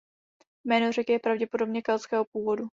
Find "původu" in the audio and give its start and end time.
2.25-2.67